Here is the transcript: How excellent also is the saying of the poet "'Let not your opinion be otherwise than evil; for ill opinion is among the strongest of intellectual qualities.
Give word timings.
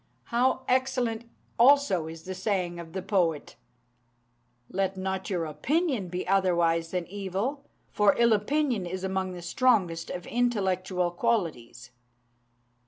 How 0.33 0.63
excellent 0.67 1.29
also 1.59 2.07
is 2.07 2.23
the 2.23 2.33
saying 2.33 2.79
of 2.79 2.93
the 2.93 3.03
poet 3.03 3.55
"'Let 4.67 4.97
not 4.97 5.29
your 5.29 5.45
opinion 5.45 6.07
be 6.07 6.27
otherwise 6.27 6.89
than 6.89 7.05
evil; 7.05 7.65
for 7.91 8.15
ill 8.17 8.33
opinion 8.33 8.87
is 8.87 9.03
among 9.03 9.33
the 9.33 9.43
strongest 9.43 10.09
of 10.09 10.25
intellectual 10.25 11.11
qualities. 11.11 11.91